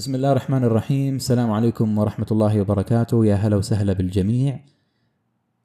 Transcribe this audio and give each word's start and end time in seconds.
بسم 0.00 0.14
الله 0.14 0.32
الرحمن 0.32 0.64
الرحيم 0.64 1.16
السلام 1.16 1.50
عليكم 1.50 1.98
ورحمة 1.98 2.26
الله 2.30 2.60
وبركاته 2.60 3.26
يا 3.26 3.34
هلا 3.34 3.56
وسهلا 3.56 3.92
بالجميع 3.92 4.60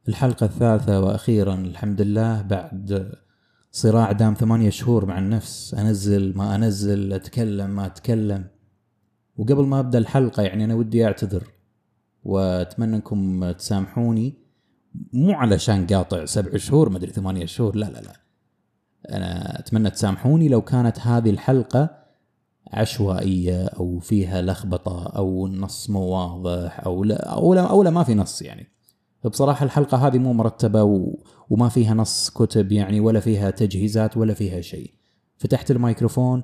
الحلقة 0.08 0.46
الثالثة 0.46 1.00
وأخيرا 1.00 1.54
الحمد 1.54 2.02
لله 2.02 2.41
بعد 2.41 3.12
صراع 3.72 4.12
دام 4.12 4.34
ثمانية 4.34 4.70
شهور 4.70 5.05
مع 5.05 5.20
النفس 5.20 5.74
أنزل 5.74 6.38
ما 6.38 6.55
أنزل 6.55 7.13
أتكلم 7.13 7.70
ما 7.70 7.86
أتكلم 7.86 8.46
وقبل 9.38 9.66
ما 9.66 9.80
أبدأ 9.80 9.98
الحلقة 9.98 10.44
يعني 10.44 10.63
أنا 10.63 10.76
ودي 10.76 11.05
أعتذر 11.05 11.44
وأتمنى 12.24 12.96
أنكم 12.96 13.52
تسامحوني 13.52 14.34
مو 15.13 15.32
علشان 15.32 15.88
قاطع 15.88 16.26
سبع 16.26 16.58
شهور 16.58 16.90
مدري 16.90 17.12
ثمانية 17.12 17.46
شهور 17.46 17.76
لا 17.76 17.86
لا 17.86 17.99
لا 17.99 18.22
أنا 19.18 19.60
أتمنى 19.60 19.90
تسامحوني 19.90 20.49
لو 20.49 20.62
كانت 20.62 20.99
هذه 20.99 21.30
الحلقة 21.30 22.05
عشوائية 22.74 23.66
أو 23.66 24.00
فيها 24.00 24.42
لخبطة 24.42 25.08
أو 25.08 25.46
النص 25.46 25.90
مو 25.90 26.02
واضح 26.02 26.86
أو 26.86 27.04
لا 27.04 27.30
أو 27.30 27.54
لا, 27.54 27.62
أو 27.62 27.84
لا 27.84 27.90
ما 27.90 28.04
في 28.04 28.16
نص 28.16 28.41
يعني 28.41 28.68
بصراحه 29.26 29.66
الحلقة 29.66 30.08
هذه 30.08 30.18
مو 30.18 30.34
مرتبة 30.34 30.84
و... 30.84 31.16
وما 31.49 31.70
فيها 31.70 31.93
نص 31.93 32.30
كتب 32.30 32.71
يعني 32.71 32.99
ولا 32.99 33.20
فيها 33.20 33.49
تجهيزات 33.49 34.18
ولا 34.18 34.34
فيها 34.34 34.62
شيء 34.62 34.91
فتحت 35.38 35.71
الميكروفون 35.71 36.43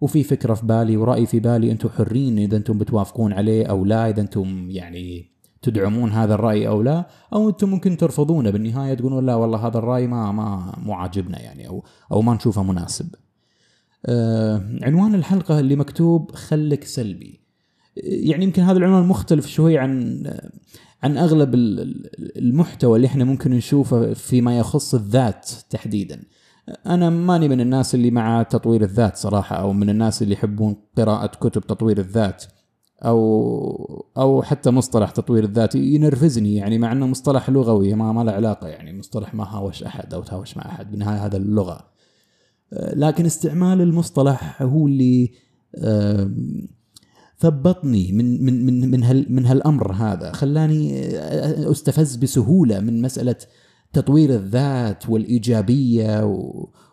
وفي 0.00 0.22
فكرة 0.22 0.54
في 0.54 0.66
بالي 0.66 0.96
ورأي 0.96 1.26
في 1.26 1.40
بالي 1.40 1.72
أنتم 1.72 1.88
حرين 1.88 2.38
إذا 2.38 2.56
أنتم 2.56 2.78
بتوافقون 2.78 3.32
عليه 3.32 3.66
أو 3.66 3.84
لا 3.84 4.08
إذا 4.08 4.20
أنتم 4.20 4.70
يعني 4.70 5.30
تدعمون 5.62 6.12
هذا 6.12 6.34
الرأي 6.34 6.68
أو 6.68 6.82
لا 6.82 7.08
أو 7.32 7.48
أنتم 7.48 7.68
ممكن 7.68 7.96
ترفضونه 7.96 8.50
بالنهاية 8.50 8.94
تقولون 8.94 9.26
لا 9.26 9.34
والله 9.34 9.66
هذا 9.66 9.78
الرأي 9.78 10.06
ما 10.06 10.32
ما 10.32 10.72
مو 10.78 10.92
عاجبنا 10.92 11.40
يعني 11.40 11.68
أو 11.68 11.84
أو 12.12 12.22
ما 12.22 12.34
نشوفه 12.34 12.62
مناسب. 12.62 13.14
آه 14.06 14.78
عنوان 14.82 15.14
الحلقة 15.14 15.60
اللي 15.60 15.76
مكتوب 15.76 16.30
خلك 16.34 16.84
سلبي. 16.84 17.40
يعني 17.96 18.44
يمكن 18.44 18.62
هذا 18.62 18.78
العنوان 18.78 19.04
مختلف 19.04 19.46
شوي 19.46 19.78
عن 19.78 20.24
عن 21.02 21.18
أغلب 21.18 21.54
المحتوى 22.36 22.96
اللي 22.96 23.06
إحنا 23.06 23.24
ممكن 23.24 23.50
نشوفه 23.50 24.12
فيما 24.12 24.58
يخص 24.58 24.94
الذات 24.94 25.50
تحديدا. 25.70 26.22
أنا 26.86 27.10
ماني 27.10 27.48
من 27.48 27.60
الناس 27.60 27.94
اللي 27.94 28.10
مع 28.10 28.42
تطوير 28.42 28.82
الذات 28.82 29.16
صراحة 29.16 29.56
أو 29.56 29.72
من 29.72 29.90
الناس 29.90 30.22
اللي 30.22 30.34
يحبون 30.34 30.76
قراءة 30.96 31.26
كتب 31.26 31.62
تطوير 31.62 31.98
الذات 31.98 32.44
أو 33.04 34.06
أو 34.16 34.42
حتى 34.42 34.70
مصطلح 34.70 35.10
تطوير 35.10 35.44
الذات. 35.44 35.74
ينرفزني 35.74 36.54
يعني 36.54 36.78
مع 36.78 36.92
إنه 36.92 37.06
مصطلح 37.06 37.50
لغوي 37.50 37.94
ما 37.94 38.12
ما 38.12 38.24
له 38.24 38.32
علاقة 38.32 38.68
يعني 38.68 38.98
مصطلح 38.98 39.34
ما 39.34 39.44
هاوش 39.44 39.82
أحد 39.82 40.14
أو 40.14 40.22
تهاوش 40.22 40.56
مع 40.56 40.66
أحد 40.66 40.90
بالنهايه 40.90 41.26
هذا 41.26 41.36
اللغة. 41.36 41.90
لكن 42.72 43.26
استعمال 43.26 43.80
المصطلح 43.80 44.62
هو 44.62 44.86
اللي 44.86 45.30
ثبطني 47.38 48.12
من 48.12 48.44
من 48.44 48.66
من 48.66 48.90
من 48.90 49.04
هال 49.04 49.26
من 49.28 49.46
هالأمر 49.46 49.92
هذا. 49.92 50.32
خلاني 50.32 51.08
أستفز 51.70 52.16
بسهولة 52.16 52.80
من 52.80 53.02
مسألة 53.02 53.36
تطوير 53.92 54.30
الذات 54.30 55.08
والإيجابية 55.08 56.24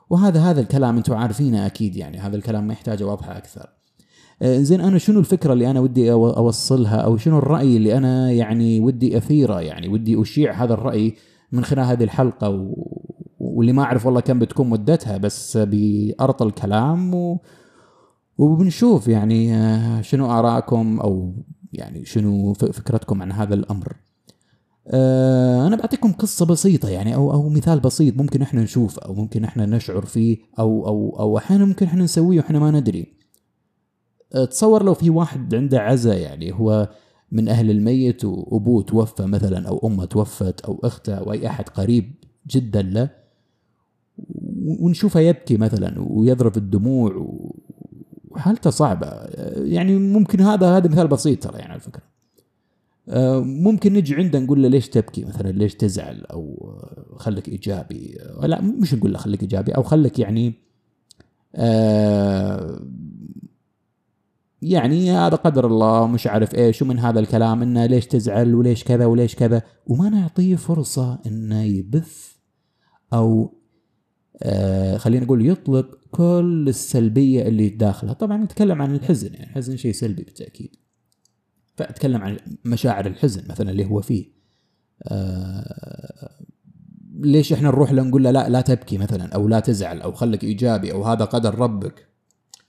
وهذا 0.09 0.39
هذا 0.39 0.61
الكلام 0.61 0.97
أنتم 0.97 1.13
عارفينه 1.13 1.65
أكيد 1.65 1.95
يعني. 1.95 2.17
هذا 2.17 2.35
الكلام 2.35 2.67
ما 2.67 2.73
يحتاج 2.73 3.01
أوضحه 3.01 3.37
أكثر. 3.37 3.69
زين 4.43 4.81
أنا 4.81 4.97
شنو 4.97 5.19
الفكرة 5.19 5.53
اللي 5.53 5.71
أنا 5.71 5.79
ودي 5.79 6.11
أوصلها؟ 6.11 6.95
أو 6.95 7.17
شنو 7.17 7.37
الرأي 7.37 7.77
اللي 7.77 7.97
أنا 7.97 8.31
يعني 8.31 8.79
ودي 8.79 9.17
أثيره 9.17 9.61
يعني؟ 9.61 9.87
ودي 9.87 10.21
أشيع 10.21 10.63
هذا 10.63 10.73
الرأي 10.73 11.15
من 11.51 11.63
خلال 11.63 11.85
هذه 11.85 12.03
الحلقة 12.03 12.73
واللي 13.57 13.73
ما 13.73 13.83
أعرف 13.83 14.05
والله 14.05 14.21
كم 14.21 14.39
بتكون 14.39 14.69
مدتها 14.69 15.17
بس 15.17 15.57
بارط 15.57 16.41
الكلام 16.41 17.15
و... 17.15 17.39
وبنشوف 18.37 19.07
يعني 19.07 19.55
آه، 19.55 20.01
شنو 20.01 20.31
ارائكم 20.31 20.99
أو 20.99 21.33
يعني 21.73 22.05
شنو 22.05 22.53
فكرتكم 22.53 23.21
عن 23.21 23.31
هذا 23.31 23.53
الأمر. 23.53 23.95
آه، 24.87 25.67
أنا 25.67 25.75
بعطيكم 25.75 26.11
قصة 26.11 26.45
بسيطة 26.45 26.89
يعني 26.89 27.15
أو 27.15 27.33
أو 27.33 27.49
مثال 27.49 27.79
بسيط 27.79 28.17
ممكن 28.17 28.41
إحنا 28.41 28.61
نشوفه 28.61 29.01
أو 29.01 29.13
ممكن 29.13 29.43
إحنا 29.43 29.65
نشعر 29.65 30.05
فيه 30.05 30.37
أو 30.59 30.87
أو 30.87 31.19
أو 31.19 31.37
أحيانا 31.37 31.65
ممكن 31.65 31.85
إحنا 31.85 32.03
نسويه 32.03 32.37
وإحنا 32.37 32.59
ما 32.59 32.71
ندري. 32.71 33.13
آه، 34.35 34.45
تصور 34.45 34.83
لو 34.83 34.93
في 34.93 35.09
واحد 35.09 35.55
عنده 35.55 35.79
عزا 35.79 36.13
يعني 36.13 36.53
هو 36.53 36.89
من 37.31 37.47
أهل 37.47 37.71
الميت 37.71 38.25
وأبوه 38.25 38.83
توفى 38.83 39.23
مثلا 39.25 39.67
أو 39.67 39.87
أمه 39.87 40.05
توفت 40.05 40.61
أو 40.61 40.79
أخته 40.83 41.13
أو 41.13 41.31
أي 41.31 41.47
أحد 41.47 41.69
قريب 41.69 42.13
جدا 42.47 42.81
له 42.81 43.26
ونشوفه 44.67 45.19
يبكي 45.19 45.57
مثلا 45.57 45.95
ويذرف 45.99 46.57
الدموع 46.57 47.27
وحالته 48.29 48.69
صعبة. 48.69 49.07
يعني 49.55 49.97
ممكن 49.97 50.41
هذا 50.41 50.77
هذا 50.77 50.89
مثال 50.89 51.07
بسيط 51.07 51.43
ترى 51.43 51.59
يعني 51.59 51.71
على 51.71 51.79
فكرة. 51.79 52.03
آه، 53.09 53.39
ممكن 53.39 53.93
نجي 53.93 54.15
عنده 54.15 54.39
نقول 54.39 54.63
له 54.63 54.67
ليش 54.67 54.89
تبكي 54.89 55.25
مثلا؟ 55.25 55.51
ليش 55.51 55.75
تزعل؟ 55.75 56.25
أو 56.25 56.75
خليك 57.15 57.49
إيجابي. 57.49 58.17
لا 58.43 58.61
مش 58.61 58.93
نقول 58.93 59.13
له 59.13 59.17
خليك 59.17 59.41
إيجابي 59.41 59.71
أو 59.71 59.83
خليك 59.83 60.19
يعني 60.19 60.53
آه 61.55 62.79
يعني 64.61 65.11
هذا 65.11 65.35
قدر 65.35 65.67
الله 65.67 66.01
ومش 66.01 66.27
عارف 66.27 66.55
إيش 66.55 66.81
ومن 66.81 66.99
هذا 66.99 67.19
الكلام 67.19 67.61
إنه 67.61 67.85
ليش 67.85 68.07
تزعل 68.07 68.55
وليش 68.55 68.83
كذا 68.83 69.05
وليش 69.05 69.35
كذا. 69.35 69.61
وما 69.87 70.09
نعطيه 70.09 70.55
فرصة 70.55 71.19
إنه 71.27 71.63
يبث 71.63 72.31
أو 73.13 73.56
آه 74.43 74.97
خلينا 74.97 75.25
نقول 75.25 75.49
يطلق 75.49 75.99
كل 76.11 76.65
السلبية 76.67 77.41
اللي 77.47 77.69
داخلها. 77.69 78.13
طبعا 78.13 78.37
نتكلم 78.37 78.81
عن 78.81 78.95
الحزن 78.95 79.33
يعني 79.33 79.45
الحزن 79.45 79.77
شيء 79.77 79.91
سلبي 79.91 80.23
بالتأكيد. 80.23 80.75
فأتكلم 81.75 82.21
عن 82.21 82.37
مشاعر 82.65 83.05
الحزن 83.05 83.43
مثلا 83.49 83.71
اللي 83.71 83.85
هو 83.85 84.01
فيه. 84.01 84.25
آه 85.03 86.29
ليش 87.19 87.53
إحنا 87.53 87.67
نروح 87.67 87.91
له 87.91 88.03
نقول 88.03 88.23
له 88.23 88.31
لا 88.31 88.49
لا 88.49 88.61
تبكي 88.61 88.97
مثلا 88.97 89.33
أو 89.35 89.47
لا 89.47 89.59
تزعل 89.59 90.01
أو 90.01 90.11
خليك 90.11 90.43
إيجابي 90.43 90.91
أو 90.91 91.03
هذا 91.03 91.25
قدر 91.25 91.55
ربك. 91.59 92.07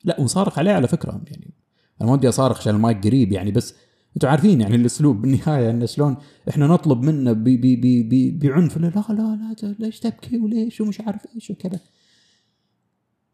لا 0.05 0.21
ونصارخ 0.21 0.59
عليه 0.59 0.73
على 0.73 0.89
فكرة 0.89 1.21
يعني 1.27 1.55
أنا 2.01 2.09
ما 2.09 2.15
ودي 2.15 2.29
أصارخ 2.29 2.59
عشان 2.59 2.75
المايك 2.75 3.07
قريب 3.07 3.33
يعني 3.33 3.51
بس 3.51 3.75
أنتم 4.17 4.29
عارفين 4.29 4.61
يعني 4.61 4.77
الاسلوب 4.77 5.23
بالنهاية 5.23 5.71
انه 5.71 5.87
شلون 5.87 6.17
إحنا 6.49 6.67
نطلب 6.67 7.03
منه 7.03 7.33
بي 7.33 7.57
بي 7.57 7.77
بي 7.77 8.03
بي 8.03 8.31
بعنف 8.31 8.77
لا 8.79 8.93
لا 9.09 9.55
لا 9.63 9.75
ليش 9.79 10.01
تبكي 10.01 10.39
وليش 10.39 10.81
ومش 10.81 11.01
عارف 11.01 11.21
إيش 11.35 11.51
وكذا. 11.51 11.81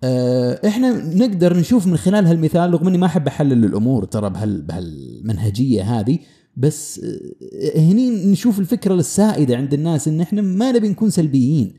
آه 0.05 0.69
إحنا 0.69 1.15
نقدر 1.15 1.57
نشوف 1.59 1.87
من 1.87 1.97
خلال 1.97 2.27
هالمثال 2.27 2.73
رغم 2.75 2.89
اني 2.89 2.99
ما 2.99 3.07
احب 3.07 3.27
احلل 3.27 3.65
الأمور 3.65 4.05
ترى 4.05 4.31
بهال 4.31 4.63
بهالمنهجية 4.63 5.83
هذه 5.83 6.19
بس 6.57 7.01
آه 7.05 7.79
هني 7.81 8.33
نشوف 8.33 8.59
الفكرة 8.61 8.95
السائدة 8.95 9.57
عند 9.57 9.75
الناس 9.75 10.09
ان 10.09 10.21
إحنا 10.21 10.43
ما 10.43 10.73
نبي 10.73 10.89
نكون 10.89 11.11
سلبيين 11.11 11.75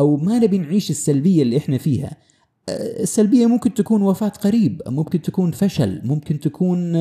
أو 0.00 0.16
ما 0.16 0.38
نبي 0.38 0.58
نعيش 0.58 0.90
السلبية 0.90 1.42
اللي 1.42 1.56
إحنا 1.56 1.78
فيها. 1.78 2.16
آه 2.68 3.02
السلبية 3.02 3.46
ممكن 3.46 3.74
تكون 3.74 4.02
وفاة 4.02 4.28
قريب 4.28 4.82
ممكن 4.86 5.22
تكون 5.22 5.50
فشل 5.50 6.00
ممكن 6.04 6.40
تكون 6.40 6.96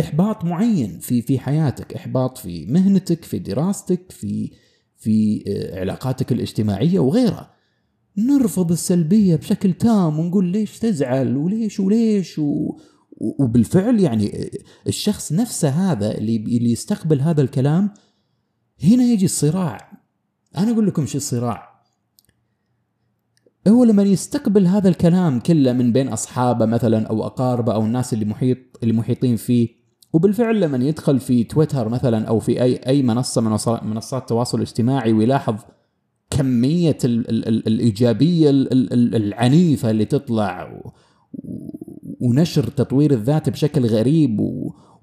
إحباط 0.00 0.44
معين 0.44 0.98
في 0.98 1.22
في 1.22 1.38
حياتك 1.38 1.94
إحباط 1.94 2.38
في 2.38 2.66
مهنتك 2.66 3.24
في 3.24 3.38
دراستك 3.38 4.12
في 4.12 4.50
في 4.96 5.44
آه، 5.48 5.80
علاقاتك 5.80 6.32
الاجتماعية 6.32 6.98
وغيرها. 6.98 7.50
نرفض 8.16 8.72
السلبية 8.72 9.36
بشكل 9.36 9.72
تام 9.72 10.18
ونقول 10.18 10.44
ليش 10.44 10.78
تزعل 10.78 11.36
وليش 11.36 11.80
وليش 11.80 12.38
و... 12.38 12.78
وبالفعل 13.12 14.00
يعني 14.00 14.42
آه، 14.42 14.50
الشخص 14.86 15.32
نفسه 15.32 15.68
هذا 15.68 16.18
اللي 16.18 16.36
اللي 16.36 16.72
يستقبل 16.72 17.20
هذا 17.20 17.42
الكلام 17.42 17.90
هنا 18.84 19.04
يجي 19.04 19.24
الصراع. 19.24 19.92
أنا 20.56 20.70
أقول 20.70 20.86
لكم 20.86 21.06
شو 21.06 21.18
الصراع. 21.18 21.70
هو 23.68 23.84
لما 23.84 24.02
يستقبل 24.02 24.66
هذا 24.66 24.88
الكلام 24.88 25.40
كله 25.40 25.72
من 25.72 25.92
بين 25.92 26.08
أصحابه 26.08 26.66
مثلا 26.66 27.06
أو 27.06 27.26
أقاربه 27.26 27.74
أو 27.74 27.84
الناس 27.84 28.12
اللي 28.12 28.24
محيط 28.24 28.58
اللي 28.82 28.94
محيطين 28.94 29.36
فيه 29.36 29.79
وبالفعل 30.12 30.60
لما 30.60 30.84
يدخل 30.84 31.20
في 31.20 31.44
تويتر 31.44 31.88
مثلا 31.88 32.28
أو 32.28 32.38
في 32.38 32.62
اي 32.62 32.76
أي 32.76 33.02
منصة 33.02 33.40
من 33.40 33.50
منصات 33.82 34.22
التواصل 34.22 34.58
الاجتماعي 34.58 35.12
ويلاحظ 35.12 35.54
كمية 36.30 36.98
ال 37.04 37.30
ال 37.30 37.48
ال 37.48 37.66
الإيجابية 37.66 38.50
ال 38.50 38.72
ال 38.72 39.14
العنيفة 39.14 39.90
اللي 39.90 40.04
تطلع 40.04 40.80
ونشر 42.20 42.64
تطوير 42.64 43.12
الذات 43.12 43.50
بشكل 43.50 43.86
غريب 43.86 44.40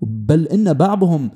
بل 0.01 0.47
إن 0.47 0.73
بعضهم 0.73 1.31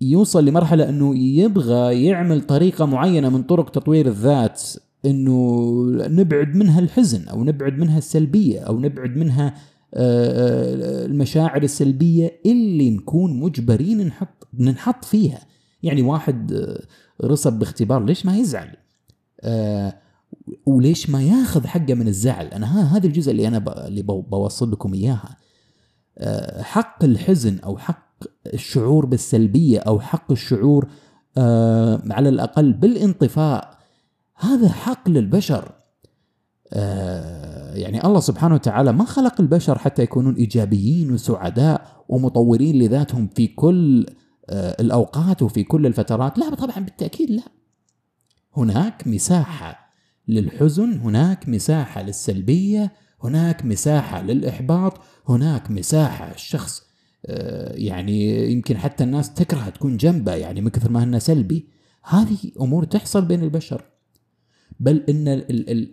يوصل 0.00 0.44
لمرحلة 0.44 0.88
إنه 0.88 1.18
يبغى 1.18 2.04
يعمل 2.04 2.40
طريقة 2.40 2.84
معينة 2.86 3.28
من 3.28 3.42
طرق 3.42 3.70
تطوير 3.70 4.06
الذات 4.06 4.62
إنه 5.06 5.72
نبعد 5.90 6.54
منها 6.56 6.80
الحزن 6.80 7.28
أو 7.28 7.44
نبعد 7.44 7.72
منها 7.72 7.98
السلبية 7.98 8.60
أو 8.60 8.80
نبعد 8.80 9.16
منها 9.16 9.54
المشاعر 9.96 11.62
السلبية 11.62 12.40
اللي 12.46 12.90
نكون 12.90 13.40
مجبرين 13.40 14.06
نحط 14.06 14.48
ننحط 14.54 15.04
فيها. 15.04 15.40
يعني 15.82 16.02
واحد 16.02 16.52
آه، 16.52 16.82
رصب 17.26 17.52
باختبار 17.52 18.04
ليش 18.04 18.26
ما 18.26 18.36
يزعل؟ 18.36 18.76
وليش 20.66 21.10
ما 21.10 21.22
ياخذ 21.22 21.66
حقه 21.66 21.94
من 21.94 22.08
الزعل؟ 22.08 22.46
أنا 22.46 22.66
ها 22.66 22.96
هذا 22.96 23.06
الجزء 23.06 23.30
اللي 23.30 23.48
أنا 23.48 23.86
اللي 23.86 24.02
بوصل 24.02 24.72
لكم 24.72 24.94
إياها. 24.94 25.36
آه، 26.18 26.62
حق 26.62 27.04
الحزن 27.04 27.58
أو 27.58 27.78
حق 27.78 28.06
الشعور 28.46 29.06
بالسلبية 29.06 29.78
أو 29.78 30.00
حق 30.00 30.32
الشعور 30.32 30.88
آه، 31.38 32.02
على 32.10 32.28
الأقل 32.28 32.72
بالانطفاء 32.72 33.78
هذا 34.34 34.68
حق 34.68 35.08
للبشر. 35.08 35.72
آه، 36.72 37.35
يعني 37.76 38.04
الله 38.04 38.20
سبحانه 38.20 38.54
وتعالى 38.54 38.92
ما 38.92 39.04
خلق 39.04 39.40
البشر 39.40 39.78
حتى 39.78 40.02
يكونون 40.02 40.34
إيجابيين 40.34 41.12
وسعداء 41.12 42.04
ومطورين 42.08 42.78
لذاتهم 42.78 43.28
في 43.34 43.46
كل 43.46 44.06
الأوقات 44.50 45.42
وفي 45.42 45.64
كل 45.64 45.86
الفترات. 45.86 46.38
لا 46.38 46.54
طبعا 46.54 46.84
بالتأكيد 46.84 47.30
لا. 47.30 47.42
هناك 48.56 49.06
مساحة 49.06 49.90
للحزن 50.28 50.92
هناك 50.92 51.48
مساحة 51.48 52.02
للسلبية 52.02 52.92
هناك 53.24 53.64
مساحة 53.64 54.22
للإحباط 54.22 55.00
هناك 55.28 55.70
مساحة 55.70 56.34
الشخص 56.34 56.82
آه، 57.26 57.72
يعني 57.74 58.50
يمكن 58.52 58.76
حتى 58.76 59.04
الناس 59.04 59.34
تكره 59.34 59.68
تكون 59.68 59.96
جنبه 59.96 60.34
يعني 60.34 60.60
من 60.60 60.68
كثر 60.68 60.90
ما 60.90 61.02
أنه 61.02 61.18
سلبي. 61.18 61.68
هذه 62.04 62.38
أمور 62.60 62.84
تحصل 62.84 63.24
بين 63.24 63.42
البشر. 63.42 63.84
بل 64.80 65.04
إن 65.08 65.44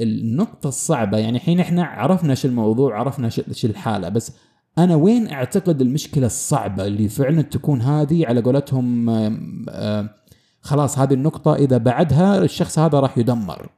النقطة 0.02 0.68
الصعبة 0.68 1.18
يعني 1.18 1.38
الحين 1.38 1.60
إحنا 1.60 1.84
عرفنا 1.84 2.36
شو 2.36 2.48
الموضوع 2.48 3.00
عرفنا 3.00 3.30
شو 3.30 3.68
الحالة 3.68 4.10
بس 4.10 4.32
أنا 4.78 4.96
وين 4.96 5.28
أعتقد 5.28 5.82
المشكلة 5.82 6.26
الصعبة 6.26 6.88
اللي 6.88 7.10
فعلا 7.10 7.42
تكون 7.42 7.82
هذه؟ 7.82 8.28
على 8.28 8.42
قولتهم 8.42 9.10
خلاص 10.62 11.00
هذه 11.00 11.14
النقطة 11.14 11.56
إذا 11.56 11.78
بعدها 11.78 12.44
الشخص 12.44 12.80
هذا 12.80 13.00
راح 13.00 13.18
يدمر. 13.18 13.70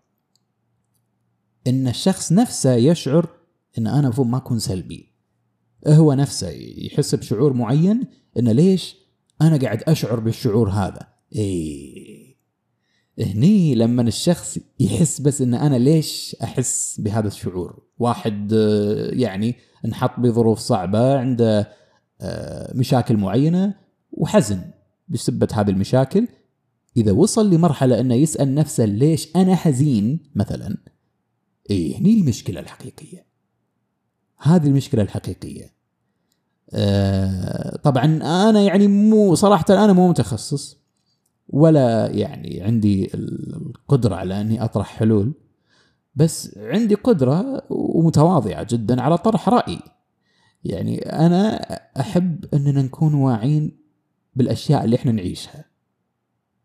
إن 1.68 1.88
الشخص 1.88 2.32
نفسه 2.32 2.74
يشعر 2.74 3.30
إن 3.78 3.88
أنا 3.88 4.00
المفروض 4.00 4.28
ما 4.28 4.38
أكون 4.38 4.60
سلبي. 4.60 5.16
هو 5.88 6.14
نفسه 6.14 6.50
يحس 6.78 7.16
بشعور 7.16 7.54
معين 7.54 8.08
إنه 8.40 8.52
ليش 8.52 8.96
أنا 9.42 9.58
قاعد 9.58 9.84
أشعر 9.88 10.20
بالشعور 10.20 10.70
هذا؟ 10.70 11.08
إيه. 11.36 12.05
هني 13.20 13.76
لما 13.76 14.02
الشخص 14.02 14.60
يحس 14.80 15.22
بس 15.22 15.42
إن 15.42 15.54
أنا 15.54 15.76
ليش 15.76 16.36
أحس 16.44 17.02
بهذا 17.02 17.28
الشعور؟ 17.28 17.84
واحد 18.00 18.54
آه، 18.54 19.10
يعني 19.14 19.56
انحط 19.86 20.20
بظروف 20.20 20.60
صعبة 20.60 21.18
عنده 21.18 21.70
آه، 22.22 22.78
مشاكل 22.78 23.18
معينة 23.18 23.74
وحزن 24.12 24.62
بسبه 25.08 25.48
هذه 25.54 25.70
المشاكل. 25.70 26.28
إذا 26.98 27.12
وصل 27.12 27.50
لمرحلة 27.50 28.00
إنه 28.00 28.16
يسأل 28.16 28.56
نفسه 28.56 28.86
ليش 28.86 29.36
أنا 29.36 29.56
حزين 29.56 30.20
مثلا 30.36 30.78
إيه 31.70 31.98
هني 31.98 32.20
المشكلة 32.20 32.60
الحقيقية. 32.60 33.26
هذه 34.38 34.68
المشكلة 34.68 35.02
الحقيقية. 35.02 35.76
آه 36.74 37.78
طبعا 37.78 38.06
أنا 38.50 38.62
يعني 38.62 38.88
مو 38.88 39.36
صراحة 39.36 39.66
أنا 39.70 39.94
مو 39.94 40.10
متخصص. 40.10 40.85
ولا 41.50 42.12
يعني 42.12 42.62
عندي 42.62 43.10
القدرة 43.14 44.16
على 44.16 44.42
إني 44.42 44.64
أطرح 44.64 44.88
حلول 44.88 45.34
بس 46.16 46.58
عندي 46.58 46.96
قدرة 46.96 47.62
ومتواضعة 47.70 48.68
جدا 48.70 49.02
على 49.02 49.18
طرح 49.18 49.50
راي 49.50 49.80
يعني 50.64 51.00
أنا 51.00 51.56
أحب 52.00 52.46
إننا 52.54 52.82
نكون 52.82 53.14
واعين 53.14 53.78
بالأشياء 54.36 54.86
اللي 54.86 54.96
إحنا 54.96 55.12
نعيشها 55.12 55.66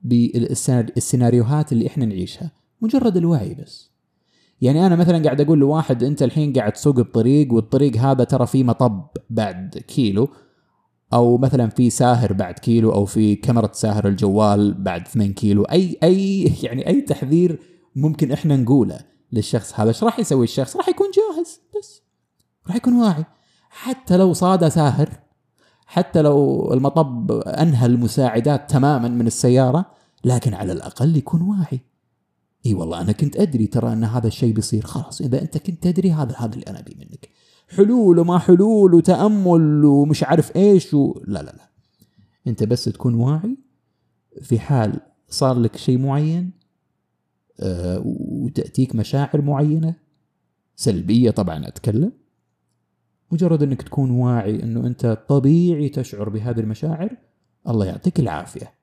بالسيناريوهات 0.03 1.73
اللي 1.73 1.87
إحنا 1.87 2.05
نعيشها 2.05 2.50
مجرد 2.81 3.17
الوعي 3.17 3.55
بس. 3.55 3.91
يعني 4.61 4.87
أنا 4.87 4.97
مثلا 4.97 5.25
قاعد 5.25 5.41
أقول 5.41 5.59
لواحد 5.59 6.03
أنت 6.03 6.23
الحين 6.23 6.53
قاعد 6.53 6.73
تسوق 6.73 7.00
بطريق 7.00 7.53
والطريق 7.53 7.97
هذا 7.97 8.25
ترى 8.25 8.47
فيه 8.47 8.65
مطب 8.65 9.06
بعد 9.31 9.79
كيلو 9.88 10.29
أو 11.12 11.38
مثلا 11.38 11.68
في 11.68 11.90
ساهر 11.90 12.32
بعد 12.32 12.54
كيلو 12.54 12.92
أو 12.92 13.04
في 13.04 13.34
كاميرا 13.34 13.72
ساهر 13.72 14.08
الجوال 14.08 14.74
بعد 14.74 15.00
2 15.00 15.32
كيلو. 15.32 15.62
أي 15.62 15.98
أي 16.02 16.42
يعني 16.64 16.86
أي 16.86 17.00
تحذير 17.00 17.60
ممكن 17.96 18.32
إحنا 18.32 18.56
نقوله 18.56 19.00
للشخص 19.32 19.80
هذا. 19.80 19.88
إيش 19.88 20.04
راح 20.04 20.18
يسوي 20.18 20.44
الشخص؟ 20.44 20.76
راح 20.76 20.88
يكون 20.88 21.06
جاهز 21.10 21.60
بس. 21.78 22.02
راح 22.66 22.76
يكون 22.76 22.94
واعي. 22.94 23.24
حتى 23.70 24.16
لو 24.16 24.32
صاد 24.32 24.68
ساهر 24.68 25.10
حتى 25.86 26.22
لو 26.22 26.72
المطب 26.72 27.32
أنهى 27.32 27.86
المساعدات 27.86 28.70
تماما 28.70 29.08
من 29.08 29.26
السيارة 29.26 29.90
لكن 30.24 30.54
على 30.54 30.72
الأقل 30.72 31.16
يكون 31.16 31.42
واعي. 31.42 31.80
إي 32.66 32.74
والله 32.74 33.00
أنا 33.00 33.12
كنت 33.12 33.36
أدري 33.36 33.66
ترى 33.66 33.92
أن 33.92 34.04
هذا 34.04 34.26
الشيء 34.26 34.52
بيصير. 34.52 34.86
خلاص 34.86 35.20
إذا 35.20 35.42
أنت 35.42 35.58
كنت 35.58 35.82
تدري 35.82 36.12
هذا 36.12 36.34
هذا 36.38 36.54
اللي 36.54 36.66
أنا 36.68 36.78
أبي 36.78 36.96
منك. 36.98 37.28
حلول 37.76 38.19
وما 38.19 38.38
حلول 38.38 38.94
وتأمل 38.94 39.84
ومش 39.84 40.25
عارف 40.25 40.56
إيش 40.56 40.94
و... 40.94 41.20
لا 41.26 41.43
لا 41.43 41.50
لا. 41.50 41.70
أنت 42.46 42.64
بس 42.64 42.84
تكون 42.84 43.14
واعي 43.14 43.56
في 44.43 44.58
حال 44.58 45.00
صار 45.28 45.58
لك 45.58 45.76
شيء 45.76 45.99
معين 45.99 46.50
آه 47.61 48.02
وتأتيك 48.05 48.94
مشاعر 48.94 49.43
معينة 49.43 49.94
سلبية 50.76 51.31
طبعا 51.31 51.69
أتكلم. 51.69 52.12
مجرد 53.32 53.62
إنك 53.62 53.82
تكون 53.82 54.11
واعي 54.11 54.62
إنه 54.62 54.87
أنت 54.87 55.25
طبيعي 55.28 55.88
تشعر 55.88 56.28
بهذه 56.28 56.61
المشاعر 56.61 57.17
الله 57.69 57.87
يعطيك 57.87 58.20
العافية. 58.20 58.75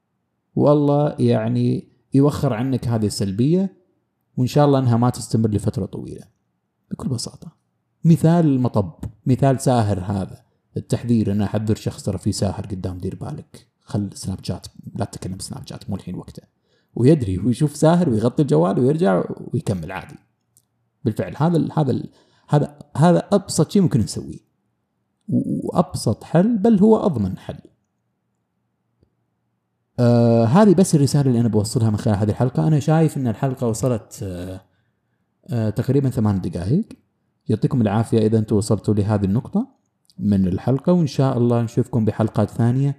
والله 0.56 1.16
يعني 1.20 1.88
يوخر 2.14 2.54
عنك 2.54 2.88
هذه 2.88 3.06
السلبية 3.06 3.74
وإن 4.38 4.48
شاء 4.48 4.66
الله 4.66 4.80
إنها 4.80 4.98
ما 4.98 5.10
تستمر 5.10 5.50
لفترة 5.50 5.86
طويلة. 5.86 6.24
بكل 6.92 7.10
بساطة. 7.10 7.52
مثال 8.04 8.46
المطب 8.46 8.94
مثال 9.26 9.62
ساهر 9.62 10.00
هذا. 10.00 10.44
التحذير 10.78 11.32
أنا 11.32 11.46
أحذر 11.46 11.76
شخص 11.76 12.04
ترى 12.04 12.18
في 12.18 12.32
ساهر 12.32 12.66
قدام 12.66 12.98
دير 12.98 13.16
بالك. 13.16 13.68
خل 13.82 14.10
سناب 14.14 14.44
شات 14.44 14.68
لا 14.96 15.06
تتكلم 15.06 15.40
سناب 15.40 15.68
شات 15.68 15.90
مو 15.90 15.96
الحين 15.96 16.16
وقته. 16.16 16.44
ويدري 16.96 17.38
ويشوف 17.38 17.76
ساهر 17.76 18.10
ويغطي 18.10 18.42
الجوال 18.42 18.80
ويرجع 18.80 19.24
ويكمل 19.54 19.92
عادي. 19.92 20.16
بالفعل 21.06 21.34
هذا 21.38 21.58
ال 21.58 21.72
هذا 21.74 21.92
ال 21.92 22.10
هذا 22.50 22.80
هذا 22.98 23.28
أبسط 23.32 23.72
شيء 23.72 23.82
ممكن 23.82 24.00
نسويه. 24.00 24.48
وأبسط 25.28 26.24
حل 26.24 26.58
بل 26.58 26.80
هو 26.80 26.98
أضمن 26.98 27.38
حل. 27.38 27.60
آه 30.00 30.46
هذه 30.46 30.74
بس 30.74 30.96
الرسالة 30.96 31.30
اللي 31.30 31.40
أنا 31.40 31.48
بوصلها 31.48 31.90
من 31.90 31.98
خلال 31.98 32.16
هذه 32.16 32.30
الحلقة. 32.30 32.68
أنا 32.68 32.80
شايف 32.80 33.18
إن 33.18 33.28
الحلقة 33.28 33.68
وصلت 33.68 34.20
آه 34.24 34.62
آه 35.48 35.70
تقريبا 35.70 36.10
ثمان 36.10 36.42
دقائق. 36.42 36.86
يعطيكم 37.50 37.82
العافية 37.82 38.18
إذا 38.18 38.38
أنتم 38.38 38.56
وصلتوا 38.56 38.94
لهذه 38.94 39.26
النقطة 39.26 39.68
من 40.20 40.48
الحلقة 40.48 40.94
وإن 40.94 41.08
شاء 41.08 41.38
الله 41.38 41.62
نشوفكم 41.62 42.06
بحلقات 42.06 42.50
ثانية 42.50 42.98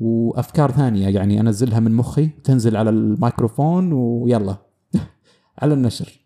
وأفكار 0.00 0.70
ثانية. 0.70 1.08
يعني 1.08 1.40
أنزلها 1.40 1.80
من 1.80 1.92
مخي 1.92 2.26
تنزل 2.26 2.76
على 2.76 2.90
الميكروفون 2.90 3.92
ويلا 3.92 4.56
على 5.62 5.74
النشر. 5.74 6.20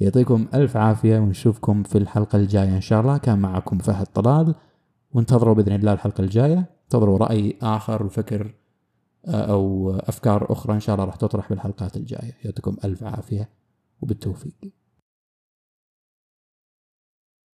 يعطيكم 0.00 0.46
ألف 0.54 0.76
عافية 0.76 1.18
ونشوفكم 1.18 1.82
في 1.82 1.98
الحلقة 1.98 2.36
الجاية 2.36 2.76
إن 2.76 2.80
شاء 2.80 3.00
الله. 3.00 3.18
كان 3.18 3.38
معكم 3.38 3.78
فهد 3.78 4.06
طلال. 4.06 4.54
وانتظروا 5.12 5.54
بإذن 5.54 5.72
الله 5.72 5.92
الحلقة 5.92 6.20
الجاية. 6.20 6.70
انتظروا 6.84 7.18
رأي 7.18 7.58
آخر 7.62 8.06
وفكر 8.06 8.54
أو 9.26 9.90
أفكار 9.90 10.52
أخرى 10.52 10.74
إن 10.74 10.80
شاء 10.80 10.94
الله 10.94 11.06
راح 11.06 11.16
تطرح 11.16 11.48
بالحلقات 11.48 11.96
الجاية. 11.96 12.32
يعطيكم 12.44 12.76
ألف 12.84 13.04
عافية 13.04 13.48
وبالتوفيق. 14.00 14.83